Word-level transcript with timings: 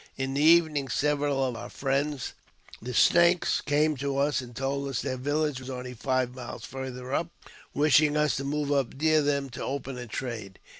In 0.17 0.33
the 0.33 0.41
evening, 0.41 0.87
several 0.89 1.45
of 1.45 1.55
our 1.55 1.69
friends, 1.69 2.33
the! 2.81 2.91
Snakes, 2.91 3.61
came 3.63 3.95
to 3.97 4.17
us 4.17 4.41
and 4.41 4.55
told 4.55 4.87
us 4.87 4.99
their 5.03 5.15
village 5.15 5.59
was 5.59 5.69
only 5.69 5.93
five 5.93 6.29
milesi 6.31 6.65
farther 6.65 7.13
up, 7.13 7.27
wishing 7.75 8.17
us 8.17 8.35
to 8.37 8.43
move 8.43 8.71
up 8.71 8.95
near 8.95 9.21
them 9.21 9.51
to 9.51 9.63
open 9.63 9.99
a 9.99 10.07
trade. 10.07 10.57